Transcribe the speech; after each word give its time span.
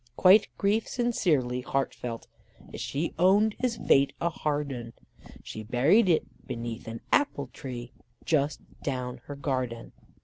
Quite 0.15 0.47
grief 0.57 0.87
sincerely 0.87 1.61
heart 1.61 1.93
felt 1.93 2.25
as 2.73 2.81
she 2.81 3.13
owned 3.19 3.53
his 3.59 3.77
fate 3.77 4.13
a 4.19 4.29
hard'un, 4.31 4.93
She 5.43 5.61
buried 5.61 6.09
it 6.09 6.23
beneath 6.47 6.87
an 6.87 7.01
apple 7.11 7.51
tree 7.53 7.91
just 8.25 8.61
down 8.81 9.21
her 9.25 9.35
garden. 9.35 9.91